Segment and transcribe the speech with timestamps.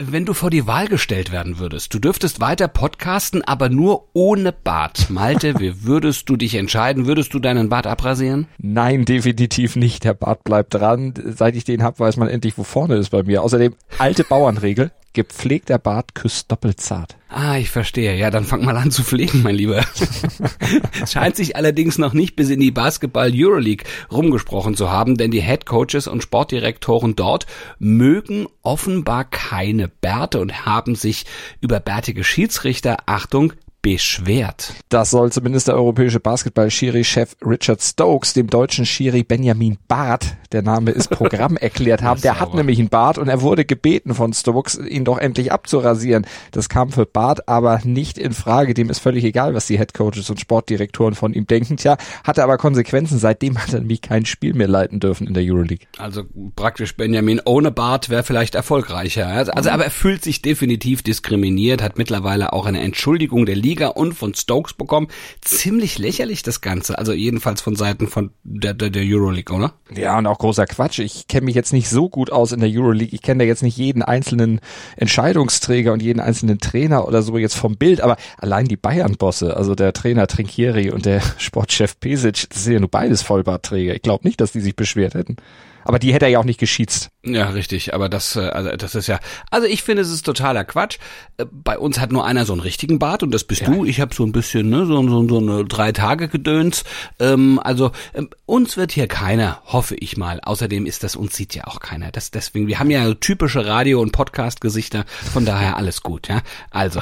[0.00, 4.52] Wenn du vor die Wahl gestellt werden würdest, du dürftest weiter podcasten, aber nur ohne
[4.52, 5.10] Bart.
[5.10, 7.06] Malte, wie würdest du dich entscheiden?
[7.06, 8.46] Würdest du deinen Bart abrasieren?
[8.58, 10.04] Nein, definitiv nicht.
[10.04, 11.14] Der Bart bleibt dran.
[11.26, 13.42] Seit ich den hab, weiß man endlich, wo vorne ist bei mir.
[13.42, 14.92] Außerdem alte Bauernregel.
[15.18, 17.16] Gepflegter Bart küsst doppelt zart.
[17.28, 18.16] Ah, ich verstehe.
[18.16, 19.84] Ja, dann fang mal an zu pflegen, mein Lieber.
[21.02, 25.32] es scheint sich allerdings noch nicht bis in die Basketball Euroleague rumgesprochen zu haben, denn
[25.32, 27.46] die Head Coaches und Sportdirektoren dort
[27.80, 31.26] mögen offenbar keine Bärte und haben sich
[31.60, 34.74] über bärtige Schiedsrichter, Achtung, beschwert.
[34.88, 40.90] Das soll zumindest der europäische Basketball-Schiri-Chef Richard Stokes dem deutschen Schiri Benjamin Barth, der Name
[40.90, 42.20] ist Programm, erklärt haben.
[42.20, 46.26] Der hat nämlich einen Bart und er wurde gebeten von Stokes, ihn doch endlich abzurasieren.
[46.50, 48.74] Das kam für Barth aber nicht in Frage.
[48.74, 51.76] Dem ist völlig egal, was die Headcoaches und Sportdirektoren von ihm denken.
[51.76, 53.18] Tja, hatte aber Konsequenzen.
[53.18, 55.86] Seitdem hat er nämlich kein Spiel mehr leiten dürfen in der Euroleague.
[55.98, 56.24] Also
[56.56, 59.28] praktisch Benjamin ohne Bart wäre vielleicht erfolgreicher.
[59.28, 63.67] Also, also aber er fühlt sich definitiv diskriminiert, hat mittlerweile auch eine Entschuldigung der Liga
[63.68, 65.08] Liga und von Stokes bekommen.
[65.42, 69.74] Ziemlich lächerlich das Ganze, also jedenfalls von Seiten von der, der, der Euroleague, oder?
[69.94, 71.00] Ja, und auch großer Quatsch.
[71.00, 73.14] Ich kenne mich jetzt nicht so gut aus in der Euroleague.
[73.14, 74.60] Ich kenne da jetzt nicht jeden einzelnen
[74.96, 79.74] Entscheidungsträger und jeden einzelnen Trainer oder so jetzt vom Bild, aber allein die Bayern-Bosse, also
[79.74, 83.94] der Trainer Trinkieri und der Sportchef Pesic, das sind ja nur beides Vollbartträger.
[83.94, 85.36] Ich glaube nicht, dass die sich beschwert hätten.
[85.88, 87.08] Aber die hätte er ja auch nicht geschießt.
[87.24, 87.94] Ja, richtig.
[87.94, 90.98] Aber das, äh, also das ist ja, also ich finde, es ist totaler Quatsch.
[91.38, 93.70] Äh, bei uns hat nur einer so einen richtigen Bart und das bist ja.
[93.70, 93.84] du.
[93.84, 96.84] Ich habe so ein bisschen, ne, so, so, so eine drei Tage Gedöns.
[97.18, 100.40] Ähm, also ähm, uns wird hier keiner, hoffe ich mal.
[100.42, 102.10] Außerdem ist das uns sieht ja auch keiner.
[102.12, 105.04] Das deswegen, wir haben ja typische Radio- und Podcast-Gesichter.
[105.32, 106.42] Von daher alles gut, ja.
[106.70, 107.00] Also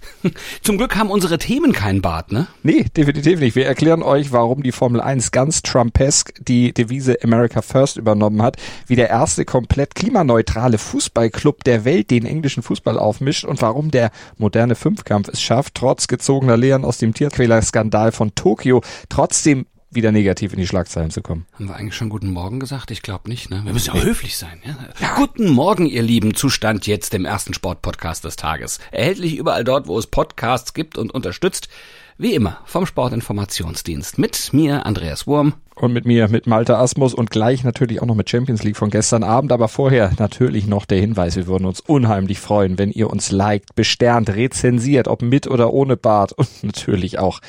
[0.62, 2.46] zum Glück haben unsere Themen keinen Bart, ne?
[2.62, 3.54] Nee, definitiv nicht.
[3.54, 8.42] Wir erklären euch, warum die Formel 1 ganz Trumpesk die Devise America First über übernommen
[8.42, 8.56] hat,
[8.86, 14.10] wie der erste komplett klimaneutrale Fußballclub der Welt den englischen Fußball aufmischt und warum der
[14.38, 18.80] moderne Fünfkampf es schafft, trotz gezogener Lehren aus dem Tierquäler-Skandal von Tokio
[19.10, 21.44] trotzdem wieder negativ in die Schlagzeilen zu kommen.
[21.52, 22.90] Haben wir eigentlich schon guten Morgen gesagt?
[22.90, 23.60] Ich glaube nicht, ne?
[23.66, 24.78] Wir müssen ja höflich sein, ja?
[24.98, 25.14] ja?
[25.16, 28.80] Guten Morgen, ihr lieben Zustand jetzt dem ersten Sportpodcast des Tages.
[28.92, 31.68] Erhältlich überall dort, wo es Podcasts gibt und unterstützt.
[32.16, 35.54] Wie immer vom Sportinformationsdienst mit mir, Andreas Wurm.
[35.74, 38.90] Und mit mir, mit Malte Asmus und gleich natürlich auch noch mit Champions League von
[38.90, 39.50] gestern Abend.
[39.50, 43.74] Aber vorher natürlich noch der Hinweis, wir würden uns unheimlich freuen, wenn ihr uns liked,
[43.74, 47.40] besternt, rezensiert, ob mit oder ohne Bart und natürlich auch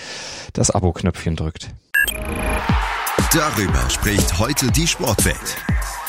[0.53, 1.69] das Abo-Knöpfchen drückt.
[3.31, 5.57] Darüber spricht heute die Sportwelt.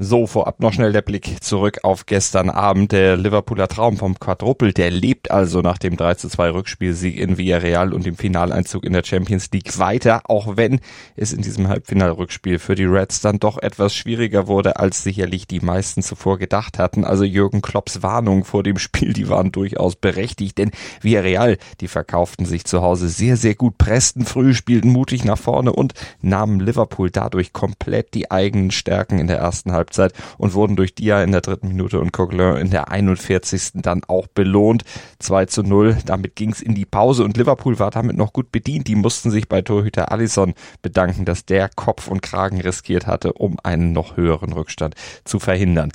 [0.00, 2.92] So, vorab noch schnell der Blick zurück auf gestern Abend.
[2.92, 7.36] Der Liverpooler Traum vom Quadruppel, der lebt also nach dem 3 zu 2 Rückspielsieg in
[7.36, 10.78] Villarreal und dem Finaleinzug in der Champions League weiter, auch wenn
[11.16, 15.58] es in diesem Halbfinalrückspiel für die Reds dann doch etwas schwieriger wurde, als sicherlich die
[15.58, 17.04] meisten zuvor gedacht hatten.
[17.04, 20.70] Also Jürgen Klopps Warnung vor dem Spiel, die waren durchaus berechtigt, denn
[21.00, 25.72] Villarreal, die verkauften sich zu Hause sehr, sehr gut, pressten früh, spielten mutig nach vorne
[25.72, 30.76] und nahmen Liverpool dadurch komplett die eigenen Stärken in der ersten Halbzeit Halbzeit und wurden
[30.76, 33.70] durch Dia in der dritten Minute und Coquelin in der 41.
[33.74, 34.84] dann auch belohnt.
[35.18, 35.98] 2 zu 0.
[36.04, 38.86] Damit ging es in die Pause und Liverpool war damit noch gut bedient.
[38.86, 43.56] Die mussten sich bei Torhüter Allison bedanken, dass der Kopf und Kragen riskiert hatte, um
[43.62, 44.94] einen noch höheren Rückstand
[45.24, 45.90] zu verhindern.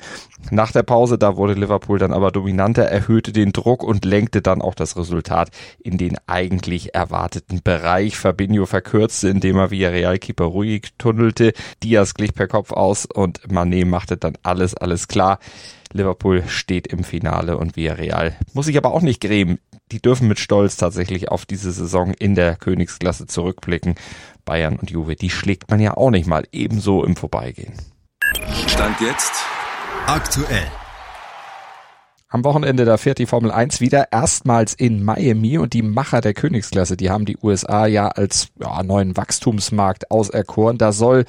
[0.50, 4.60] Nach der Pause, da wurde Liverpool dann aber dominanter, erhöhte den Druck und lenkte dann
[4.60, 5.50] auch das Resultat
[5.82, 8.16] in den eigentlich erwarteten Bereich.
[8.16, 11.52] Fabinho verkürzte, indem er via Realkeeper ruhig tunnelte.
[11.82, 15.38] Diaz glich per Kopf aus und Mané machte dann alles, alles klar.
[15.92, 19.58] Liverpool steht im Finale und Villarreal muss sich aber auch nicht grämen.
[19.92, 23.94] Die dürfen mit Stolz tatsächlich auf diese Saison in der Königsklasse zurückblicken.
[24.44, 27.74] Bayern und Juve, die schlägt man ja auch nicht mal ebenso im Vorbeigehen.
[28.66, 29.32] Stand jetzt
[30.06, 30.83] Aktuell.
[32.34, 36.34] Am Wochenende, da fährt die Formel 1 wieder erstmals in Miami und die Macher der
[36.34, 40.76] Königsklasse, die haben die USA ja als ja, neuen Wachstumsmarkt auserkoren.
[40.76, 41.26] Da soll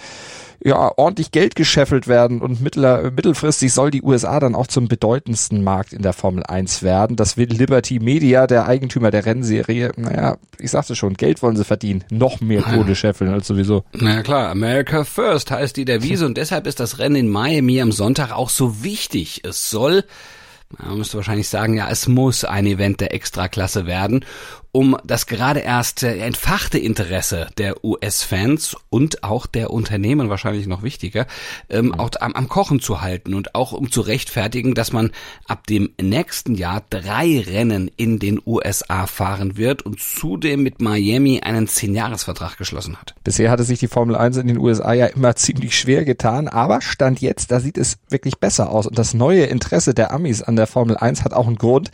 [0.63, 5.63] ja, ordentlich Geld gescheffelt werden und mittler, mittelfristig soll die USA dann auch zum bedeutendsten
[5.63, 7.16] Markt in der Formel 1 werden.
[7.16, 9.92] Das will Liberty Media, der Eigentümer der Rennserie.
[9.98, 12.04] Naja, ich sagte schon, Geld wollen sie verdienen.
[12.10, 13.84] Noch mehr Kohle scheffeln als sowieso.
[13.94, 17.92] Na klar, America First heißt die Devise und deshalb ist das Rennen in Miami am
[17.92, 19.42] Sonntag auch so wichtig.
[19.44, 20.04] Es soll
[20.69, 24.25] man müsste wahrscheinlich sagen, ja, es muss ein Event der Extraklasse werden
[24.75, 30.83] um das gerade erst äh, entfachte Interesse der US-Fans und auch der Unternehmen wahrscheinlich noch
[30.83, 31.27] wichtiger,
[31.69, 31.94] ähm, mhm.
[31.94, 35.12] auch am, am, Kochen zu halten und auch um zu rechtfertigen, dass man
[35.48, 41.39] ab dem nächsten Jahr drei Rennen in den USA fahren wird und zudem mit Miami
[41.39, 43.16] einen Zehn-Jahres-Vertrag geschlossen hat.
[43.24, 46.81] Bisher hatte sich die Formel 1 in den USA ja immer ziemlich schwer getan, aber
[46.81, 50.57] Stand jetzt, da sieht es wirklich besser aus und das neue Interesse der Amis an
[50.57, 51.92] der Formel 1 hat auch einen Grund,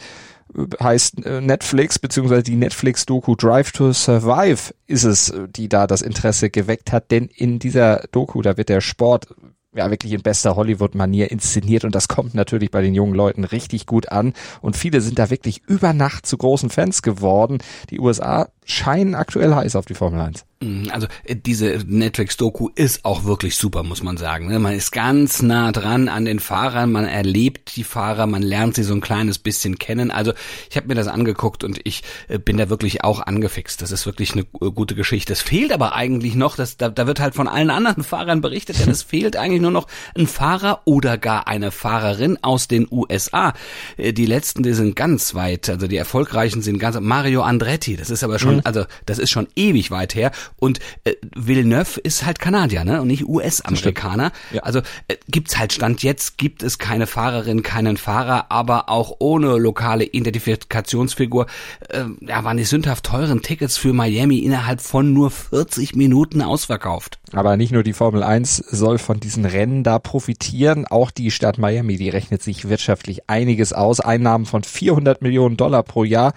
[0.82, 6.50] heißt äh, Netflix, beziehungsweise die Netflix-Doku Drive to Survive ist es, die da das Interesse
[6.50, 9.28] geweckt hat, denn in dieser Doku, da wird der Sport
[9.74, 13.86] ja wirklich in bester Hollywood-Manier inszeniert und das kommt natürlich bei den jungen Leuten richtig
[13.86, 17.60] gut an und viele sind da wirklich über Nacht zu großen Fans geworden.
[17.90, 20.46] Die USA scheinen aktuell heiß auf die Formel 1.
[20.62, 24.48] Mhm, also äh, diese Netflix-Doku ist auch wirklich super, muss man sagen.
[24.48, 24.60] Ne?
[24.60, 28.84] Man ist ganz nah dran an den Fahrern, man erlebt die Fahrer, man lernt sie
[28.84, 30.12] so ein kleines bisschen kennen.
[30.12, 30.34] Also
[30.70, 33.82] ich habe mir das angeguckt und ich äh, bin da wirklich auch angefixt.
[33.82, 35.34] Das ist wirklich eine äh, gute Geschichte.
[35.34, 38.80] Es fehlt aber eigentlich noch, dass da, da wird halt von allen anderen Fahrern berichtet,
[38.80, 43.54] denn es fehlt eigentlich nur noch ein Fahrer oder gar eine Fahrerin aus den USA.
[43.98, 47.96] Die letzten, die sind ganz weit, also die erfolgreichen sind ganz Mario Andretti.
[47.96, 48.62] Das ist aber schon, mhm.
[48.64, 53.02] also das ist schon ewig weit her und äh, Villeneuve ist halt Kanadier, ne?
[53.02, 54.32] Und nicht US-Amerikaner.
[54.52, 54.64] Ja.
[54.64, 59.58] Also äh, gibt's halt Stand jetzt, gibt es keine Fahrerin, keinen Fahrer, aber auch ohne
[59.58, 61.48] lokale Identifikationsfigur,
[61.90, 67.20] äh, ja, waren die sündhaft teuren Tickets für Miami innerhalb von nur 40 Minuten ausverkauft.
[67.34, 71.58] Aber nicht nur die Formel 1 soll von diesen Rennen da profitieren, auch die Stadt
[71.58, 74.00] Miami, die rechnet sich wirtschaftlich einiges aus.
[74.00, 76.34] Einnahmen von 400 Millionen Dollar pro Jahr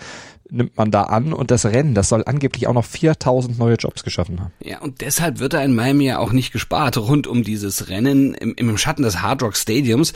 [0.51, 4.05] nimmt man da an und das Rennen, das soll angeblich auch noch 4000 neue Jobs
[4.05, 4.53] geschaffen haben.
[4.63, 6.97] Ja, und deshalb wird da in Miami ja auch nicht gespart.
[6.97, 10.13] Rund um dieses Rennen im, im Schatten des Hard Rock Stadiums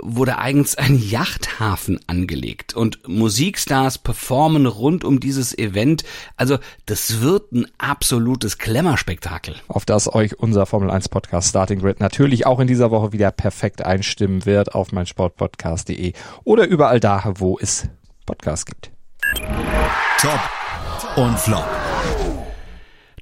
[0.00, 6.04] wurde eigens ein Yachthafen angelegt und Musikstars performen rund um dieses Event.
[6.36, 9.56] Also das wird ein absolutes Klemmerspektakel.
[9.68, 13.30] Auf das euch unser Formel 1 Podcast Starting Grid natürlich auch in dieser Woche wieder
[13.30, 16.12] perfekt einstimmen wird auf meinsportpodcast.de
[16.44, 17.88] oder überall da, wo es
[18.26, 18.93] Podcasts gibt.
[19.34, 20.40] Top
[21.16, 21.66] und Flop.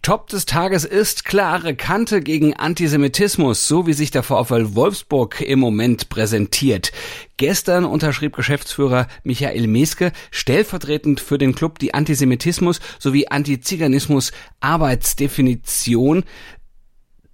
[0.02, 5.60] Top des Tages ist klare Kante gegen Antisemitismus, so wie sich der VfL Wolfsburg im
[5.60, 6.92] Moment präsentiert.
[7.36, 16.24] Gestern unterschrieb Geschäftsführer Michael Meske stellvertretend für den Club die Antisemitismus sowie Antiziganismus Arbeitsdefinition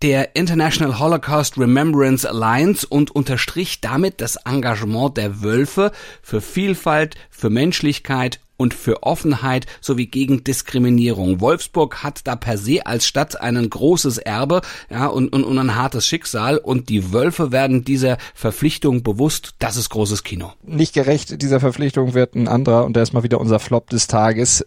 [0.03, 5.91] der International Holocaust Remembrance Alliance und unterstrich damit das Engagement der Wölfe
[6.23, 11.41] für Vielfalt, für Menschlichkeit und für Offenheit sowie gegen Diskriminierung.
[11.41, 14.61] Wolfsburg hat da per se als Stadt ein großes Erbe
[14.91, 19.55] ja, und, und, und ein hartes Schicksal und die Wölfe werden dieser Verpflichtung bewusst.
[19.61, 20.53] Das ist großes Kino.
[20.67, 24.09] Nicht gerecht dieser Verpflichtung wird ein anderer und der ist mal wieder unser Flop des
[24.09, 24.65] Tages.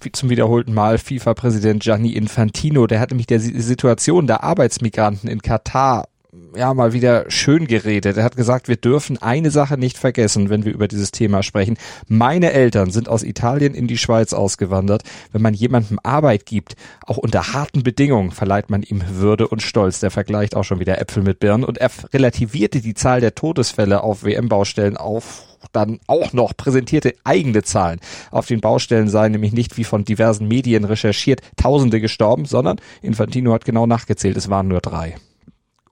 [0.00, 2.86] Wie zum wiederholten Mal FIFA-Präsident Gianni Infantino.
[2.86, 6.08] Der hat nämlich der Situation der Arbeitsmigranten in Katar
[6.56, 8.16] ja mal wieder schön geredet.
[8.16, 11.76] Er hat gesagt, wir dürfen eine Sache nicht vergessen, wenn wir über dieses Thema sprechen.
[12.08, 15.02] Meine Eltern sind aus Italien in die Schweiz ausgewandert.
[15.32, 20.00] Wenn man jemandem Arbeit gibt, auch unter harten Bedingungen, verleiht man ihm Würde und Stolz.
[20.00, 24.02] Der vergleicht auch schon wieder Äpfel mit Birnen und er relativierte die Zahl der Todesfälle
[24.02, 27.98] auf WM-Baustellen auf dann auch noch präsentierte eigene Zahlen.
[28.30, 33.52] Auf den Baustellen seien nämlich nicht wie von diversen Medien recherchiert Tausende gestorben, sondern Infantino
[33.52, 35.16] hat genau nachgezählt, es waren nur drei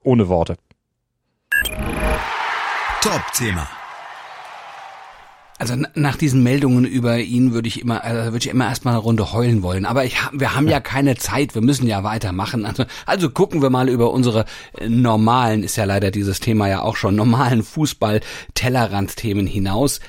[0.03, 0.57] ohne Worte.
[3.01, 3.67] Top-Thema.
[5.59, 9.03] Also nach diesen Meldungen über ihn würde ich immer, also würde ich immer erstmal eine
[9.03, 9.85] Runde heulen wollen.
[9.85, 12.65] Aber ich, wir haben ja keine Zeit, wir müssen ja weitermachen.
[12.65, 14.45] Also, also gucken wir mal über unsere
[14.77, 20.01] äh, normalen, ist ja leider dieses Thema ja auch schon, normalen Fußball-Tellerrand-Themen hinaus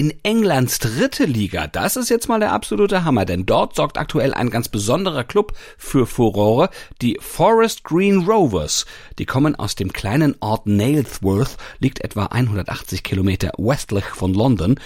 [0.00, 1.66] in Englands dritte Liga.
[1.66, 5.52] Das ist jetzt mal der absolute Hammer, denn dort sorgt aktuell ein ganz besonderer Club
[5.76, 6.70] für Furore,
[7.02, 8.86] die Forest Green Rovers.
[9.18, 14.80] Die kommen aus dem kleinen Ort Nailsworth, liegt etwa 180 Kilometer westlich von London.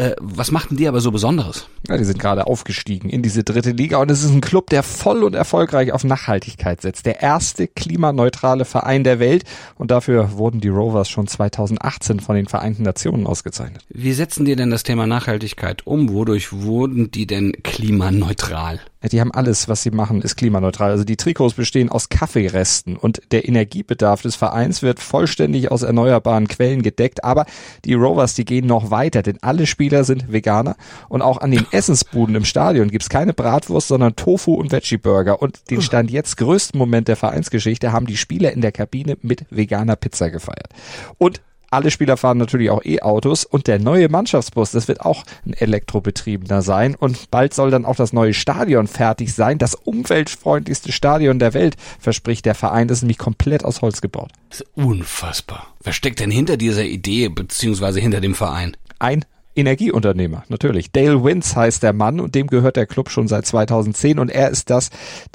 [0.00, 1.68] Äh, was machten die aber so Besonderes?
[1.86, 4.82] Ja, die sind gerade aufgestiegen in diese dritte Liga und es ist ein Club, der
[4.82, 7.04] voll und erfolgreich auf Nachhaltigkeit setzt.
[7.04, 9.44] Der erste klimaneutrale Verein der Welt
[9.76, 13.84] und dafür wurden die Rovers schon 2018 von den Vereinten Nationen ausgezeichnet.
[13.90, 16.08] Wie setzen die denn das Thema Nachhaltigkeit um?
[16.08, 18.80] Wodurch wurden die denn klimaneutral?
[19.02, 20.90] Ja, die haben alles, was sie machen, ist klimaneutral.
[20.90, 26.48] Also die Trikots bestehen aus Kaffeeresten und der Energiebedarf des Vereins wird vollständig aus erneuerbaren
[26.48, 27.24] Quellen gedeckt.
[27.24, 27.46] Aber
[27.86, 30.76] die Rovers, die gehen noch weiter, denn alle Spieler sind Veganer
[31.08, 35.40] und auch an den Essensbuden im Stadion gibt's keine Bratwurst, sondern Tofu und Veggie-Burger.
[35.40, 39.46] Und den Stand jetzt größten Moment der Vereinsgeschichte haben die Spieler in der Kabine mit
[39.50, 40.68] veganer Pizza gefeiert.
[41.16, 45.52] Und alle Spieler fahren natürlich auch E-Autos und der neue Mannschaftsbus, das wird auch ein
[45.52, 49.58] elektrobetriebener sein und bald soll dann auch das neue Stadion fertig sein.
[49.58, 52.88] Das umweltfreundlichste Stadion der Welt, verspricht der Verein.
[52.88, 54.32] Das ist nämlich komplett aus Holz gebaut.
[54.48, 55.68] Das ist unfassbar.
[55.82, 58.76] Wer steckt denn hinter dieser Idee beziehungsweise hinter dem Verein?
[58.98, 59.24] Ein
[59.54, 60.92] Energieunternehmer, natürlich.
[60.92, 64.50] Dale Wins heißt der Mann und dem gehört der Club schon seit 2010 und er
[64.50, 64.90] ist das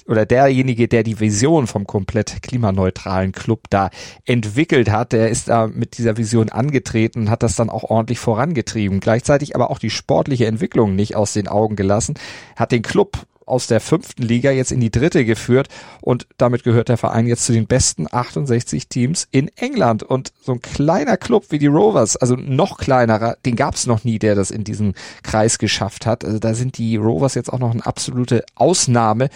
[0.08, 3.90] oder derjenige, der die Vision vom komplett klimaneutralen Club da
[4.26, 5.14] entwickelt hat.
[5.14, 9.00] Er ist da mit dieser Vision angetreten hat das dann auch ordentlich vorangetrieben.
[9.00, 12.16] Gleichzeitig aber auch die sportliche Entwicklung nicht aus den Augen gelassen,
[12.56, 15.68] hat den Club aus der fünften Liga jetzt in die dritte geführt
[16.02, 20.54] und damit gehört der Verein jetzt zu den besten 68 Teams in England und so
[20.54, 24.36] ein kleiner Club wie die Rovers, also noch kleinerer, den gab es noch nie, der
[24.36, 26.26] das in diesen Kreis geschafft hat.
[26.26, 29.30] Also da sind die Rovers jetzt auch noch eine absolute Ausnahme.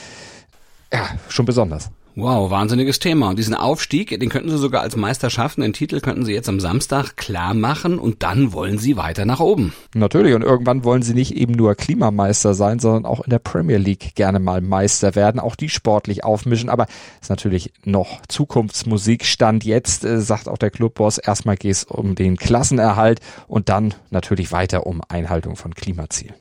[0.92, 1.90] Ja, schon besonders.
[2.16, 3.30] Wow, wahnsinniges Thema.
[3.30, 5.62] Und diesen Aufstieg, den könnten Sie sogar als Meister schaffen.
[5.62, 9.40] Den Titel könnten Sie jetzt am Samstag klar machen und dann wollen Sie weiter nach
[9.40, 9.74] oben.
[9.94, 10.34] Natürlich.
[10.34, 14.16] Und irgendwann wollen Sie nicht eben nur Klimameister sein, sondern auch in der Premier League
[14.16, 15.40] gerne mal Meister werden.
[15.40, 16.70] Auch die sportlich aufmischen.
[16.70, 16.88] Aber
[17.22, 19.26] ist natürlich noch Zukunftsmusik.
[19.26, 23.94] Stand jetzt, äh, sagt auch der Clubboss, erstmal geht es um den Klassenerhalt und dann
[24.10, 26.36] natürlich weiter um Einhaltung von Klimazielen.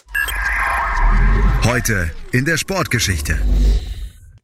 [1.64, 3.38] Heute in der Sportgeschichte.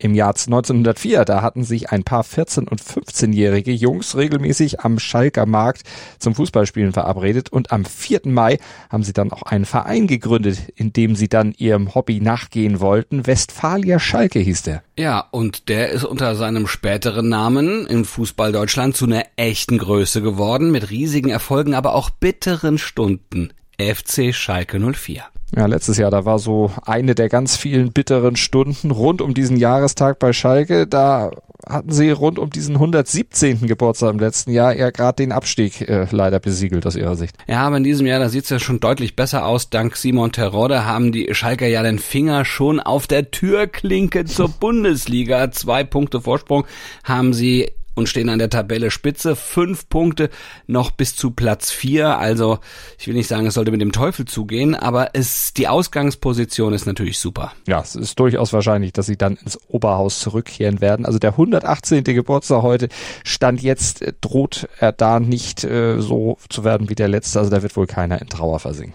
[0.04, 5.46] Im Jahr 1904, da hatten sich ein paar 14- und 15-jährige Jungs regelmäßig am Schalker
[5.46, 5.80] Markt
[6.18, 8.20] zum Fußballspielen verabredet und am 4.
[8.26, 8.58] Mai
[8.90, 13.26] haben sie dann auch einen Verein gegründet, in dem sie dann ihrem Hobby nachgehen wollten.
[13.26, 14.82] Westfalia Schalke hieß der.
[14.98, 20.20] Ja, und der ist unter seinem späteren Namen in Fußball Deutschland zu einer echten Größe
[20.20, 23.54] geworden, mit riesigen Erfolgen, aber auch bitteren Stunden.
[23.78, 25.24] FC Schalke 04.
[25.56, 29.56] Ja, letztes Jahr, da war so eine der ganz vielen bitteren Stunden rund um diesen
[29.56, 30.88] Jahrestag bei Schalke.
[30.88, 31.30] Da
[31.68, 33.66] hatten sie rund um diesen 117.
[33.68, 37.36] Geburtstag im letzten Jahr ja gerade den Abstieg äh, leider besiegelt aus ihrer Sicht.
[37.46, 39.70] Ja, aber in diesem Jahr, da sieht's ja schon deutlich besser aus.
[39.70, 45.52] Dank Simon Terodde haben die Schalker ja den Finger schon auf der Türklinke zur Bundesliga.
[45.52, 46.64] Zwei Punkte Vorsprung
[47.04, 49.36] haben sie und stehen an der Tabelle Spitze.
[49.36, 50.30] Fünf Punkte
[50.66, 52.18] noch bis zu Platz vier.
[52.18, 52.58] Also
[52.98, 56.86] ich will nicht sagen, es sollte mit dem Teufel zugehen, aber es, die Ausgangsposition ist
[56.86, 57.52] natürlich super.
[57.66, 61.06] Ja, es ist durchaus wahrscheinlich, dass sie dann ins Oberhaus zurückkehren werden.
[61.06, 62.04] Also der 118.
[62.04, 62.88] Geburtstag heute
[63.24, 67.38] stand jetzt, äh, droht er da nicht äh, so zu werden wie der letzte.
[67.38, 68.94] Also da wird wohl keiner in Trauer versinken.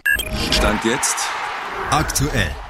[0.50, 1.16] Stand jetzt
[1.90, 2.69] Aktuell.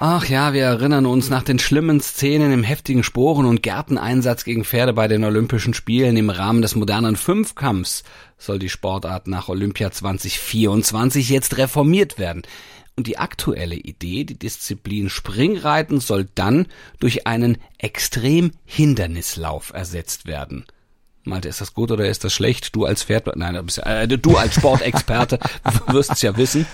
[0.00, 4.64] Ach ja, wir erinnern uns nach den schlimmen Szenen im heftigen Sporen- und Gärteneinsatz gegen
[4.64, 8.04] Pferde bei den Olympischen Spielen im Rahmen des modernen Fünfkampfs
[8.38, 12.42] soll die Sportart nach Olympia 2024 jetzt reformiert werden.
[12.94, 16.66] Und die aktuelle Idee, die Disziplin Springreiten soll dann
[17.00, 20.64] durch einen Extrem-Hindernislauf ersetzt werden.
[21.24, 22.76] Malte, ist das gut oder ist das schlecht?
[22.76, 25.40] Du als Pferd, nein, äh, du als Sportexperte
[25.88, 26.68] wirst es ja wissen.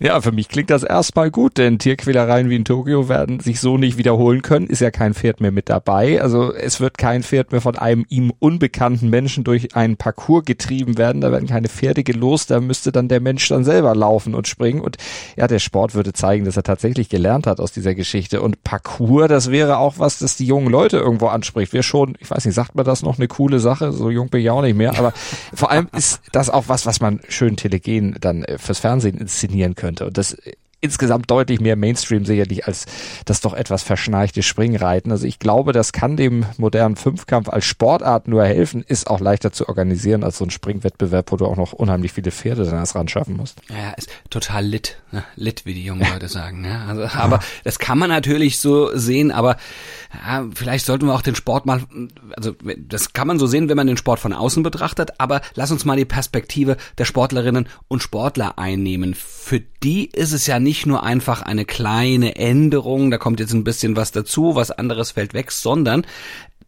[0.00, 3.78] Ja, für mich klingt das erstmal gut, denn Tierquälereien wie in Tokio werden sich so
[3.78, 4.66] nicht wiederholen können.
[4.66, 6.20] Ist ja kein Pferd mehr mit dabei.
[6.20, 10.98] Also es wird kein Pferd mehr von einem ihm unbekannten Menschen durch einen Parcours getrieben
[10.98, 11.20] werden.
[11.20, 12.50] Da werden keine Pferde gelost.
[12.50, 14.80] Da müsste dann der Mensch dann selber laufen und springen.
[14.80, 14.96] Und
[15.36, 18.42] ja, der Sport würde zeigen, dass er tatsächlich gelernt hat aus dieser Geschichte.
[18.42, 21.72] Und Parcours, das wäre auch was, das die jungen Leute irgendwo anspricht.
[21.72, 23.92] Wir schon, ich weiß nicht, sagt man das noch eine coole Sache?
[23.92, 24.98] So jung bin ich auch nicht mehr.
[24.98, 25.12] Aber
[25.54, 29.76] vor allem ist das auch was, was man schön telegen dann äh, fürs Fernsehen inszenieren
[29.76, 30.06] könnte könnte.
[30.06, 30.34] Und das
[30.84, 32.84] insgesamt deutlich mehr Mainstream sicherlich als
[33.24, 35.10] das doch etwas verschnarchte Springreiten.
[35.10, 39.50] Also ich glaube, das kann dem modernen Fünfkampf als Sportart nur helfen, ist auch leichter
[39.50, 42.94] zu organisieren als so ein Springwettbewerb, wo du auch noch unheimlich viele Pferde dann erst
[42.94, 43.62] ran schaffen musst.
[43.70, 45.24] Ja, ist total lit, ne?
[45.36, 46.60] lit, wie die jungen Leute sagen.
[46.60, 46.84] Ne?
[46.86, 49.56] Also, aber das kann man natürlich so sehen, aber
[50.12, 51.80] ja, vielleicht sollten wir auch den Sport mal,
[52.36, 55.70] also das kann man so sehen, wenn man den Sport von außen betrachtet, aber lass
[55.70, 59.14] uns mal die Perspektive der Sportlerinnen und Sportler einnehmen.
[59.14, 63.64] Für die ist es ja nicht nur einfach eine kleine Änderung, da kommt jetzt ein
[63.64, 66.06] bisschen was dazu, was anderes fällt weg, sondern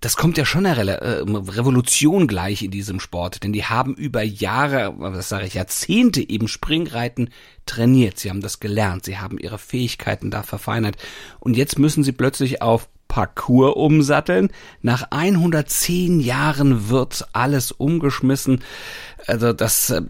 [0.00, 3.94] das kommt ja schon eine Re äh, Revolution gleich in diesem Sport, denn die haben
[3.94, 7.30] über Jahre, was sage ich, Jahrzehnte eben Springreiten
[7.64, 8.18] trainiert.
[8.18, 10.96] Sie haben das gelernt, sie haben ihre Fähigkeiten da verfeinert.
[11.40, 14.50] Und jetzt müssen sie plötzlich auf Parcours umsatteln.
[14.82, 18.62] Nach 110 Jahren wird alles umgeschmissen.
[19.26, 20.02] Also das, äh,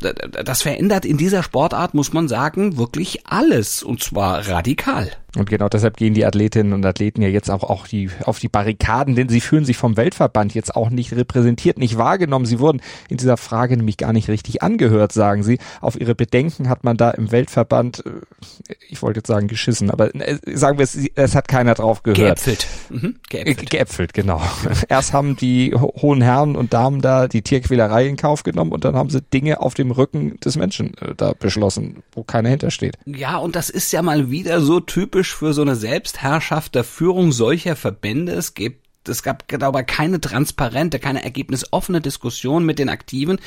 [0.42, 5.12] das verändert in dieser Sportart, muss man sagen, wirklich alles und zwar radikal.
[5.36, 8.48] Und genau deshalb gehen die Athletinnen und Athleten ja jetzt auch, auch die, auf die
[8.48, 12.46] Barrikaden, denn sie fühlen sich vom Weltverband jetzt auch nicht repräsentiert, nicht wahrgenommen.
[12.46, 15.58] Sie wurden in dieser Frage nämlich gar nicht richtig angehört, sagen sie.
[15.80, 20.14] Auf ihre Bedenken hat man da im Weltverband, äh, ich wollte jetzt sagen geschissen, aber
[20.14, 22.16] äh, sagen wir es, es hat keiner drauf gehört.
[22.16, 22.66] Geäpfelt.
[22.88, 23.70] Mhm, geäpfelt.
[23.70, 24.40] Geäpfelt, genau.
[24.88, 28.96] Erst haben die hohen Herren und Damen da die Tierquälerei in Kauf genommen und dann
[28.96, 32.96] haben sie Dinge auf dem Rücken des Menschen äh, da beschlossen, wo keiner hintersteht.
[33.04, 37.32] Ja, und das ist ja mal wieder so typisch für so eine Selbstherrschaft der Führung
[37.32, 38.32] solcher Verbände.
[38.32, 43.38] Es gibt es gab dabei keine transparente, keine ergebnisoffene Diskussion mit den Aktiven.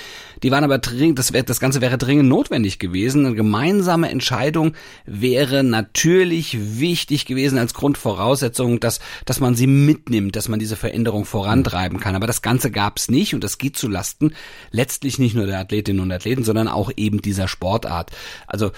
[0.43, 3.25] Die waren aber dringend, das, wär, das Ganze wäre dringend notwendig gewesen.
[3.25, 4.73] Eine gemeinsame Entscheidung
[5.05, 11.25] wäre natürlich wichtig gewesen als Grundvoraussetzung, dass, dass man sie mitnimmt, dass man diese Veränderung
[11.25, 12.15] vorantreiben kann.
[12.15, 14.33] Aber das Ganze gab es nicht und das geht zu Lasten
[14.71, 18.11] letztlich nicht nur der Athletinnen und Athleten, sondern auch eben dieser Sportart.
[18.47, 18.71] Also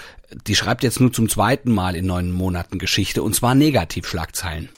[0.46, 4.68] die schreibt jetzt nur zum zweiten Mal in neun Monaten Geschichte und zwar Negativschlagzeilen.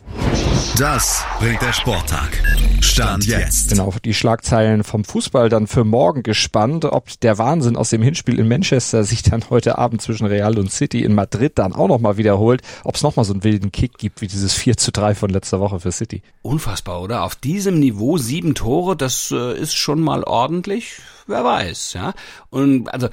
[0.76, 2.42] Das bringt der Sporttag.
[2.80, 3.68] Stand jetzt.
[3.68, 8.40] Genau, die Schlagzeilen vom Fußball dann für morgen gespannt, ob der Wahnsinn aus dem Hinspiel
[8.40, 12.16] in Manchester sich dann heute Abend zwischen Real und City in Madrid dann auch nochmal
[12.16, 15.30] wiederholt, ob es nochmal so einen wilden Kick gibt wie dieses 4 zu 3 von
[15.30, 16.22] letzter Woche für City.
[16.42, 17.22] Unfassbar, oder?
[17.22, 22.14] Auf diesem Niveau sieben Tore, das äh, ist schon mal ordentlich wer weiß, ja.
[22.50, 23.08] Und also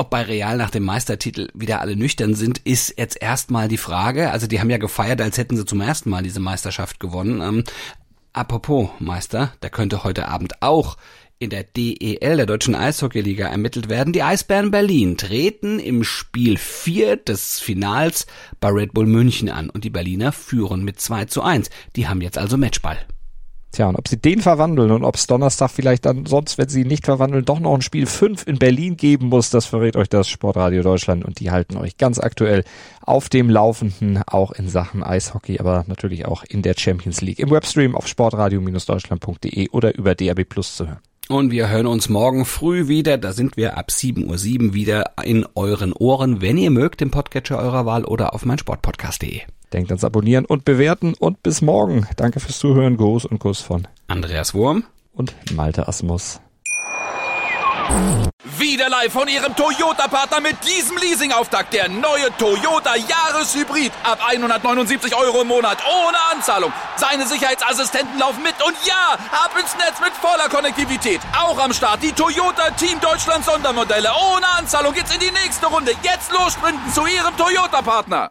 [0.00, 4.30] ob bei Real nach dem Meistertitel wieder alle nüchtern sind, ist jetzt erstmal die Frage.
[4.30, 7.42] Also die haben ja gefeiert, als hätten sie zum ersten Mal diese Meisterschaft gewonnen.
[7.42, 7.64] Ähm,
[8.32, 10.96] apropos Meister, der könnte heute Abend auch
[11.38, 14.14] in der DEL, der Deutschen Eishockeyliga, ermittelt werden.
[14.14, 18.26] Die Eisbären Berlin treten im Spiel 4 des Finals
[18.58, 21.68] bei Red Bull München an und die Berliner führen mit 2 zu 1.
[21.96, 22.98] Die haben jetzt also Matchball.
[23.72, 26.80] Tja, und ob sie den verwandeln und ob es Donnerstag vielleicht dann sonst, wenn sie
[26.80, 30.08] ihn nicht verwandeln, doch noch ein Spiel 5 in Berlin geben muss, das verrät euch
[30.08, 32.64] das Sportradio Deutschland und die halten euch ganz aktuell
[33.00, 37.38] auf dem Laufenden, auch in Sachen Eishockey, aber natürlich auch in der Champions League.
[37.38, 40.98] Im Webstream auf sportradio-deutschland.de oder über DAB Plus zu hören.
[41.28, 43.16] Und wir hören uns morgen früh wieder.
[43.16, 47.56] Da sind wir ab 7.07 Uhr wieder in euren Ohren, wenn ihr mögt, im Podcatcher
[47.56, 49.42] eurer Wahl oder auf meinsportpodcast.de.
[49.72, 52.06] Denkt ans Abonnieren und Bewerten und bis morgen.
[52.16, 52.96] Danke fürs Zuhören.
[52.96, 56.40] Gruß und Kuss von Andreas Wurm und Malte Asmus.
[58.58, 61.72] Wieder live von Ihrem Toyota-Partner mit diesem Leasing-Auftakt.
[61.72, 63.92] Der neue Toyota Jahreshybrid.
[64.04, 65.78] Ab 179 Euro im Monat.
[65.86, 66.72] Ohne Anzahlung.
[66.96, 68.54] Seine Sicherheitsassistenten laufen mit.
[68.64, 71.20] Und ja, ab ins Netz mit voller Konnektivität.
[71.36, 74.10] Auch am Start die Toyota Team Deutschland Sondermodelle.
[74.34, 75.92] Ohne Anzahlung geht's in die nächste Runde.
[76.02, 78.30] Jetzt los sprinten zu Ihrem Toyota-Partner.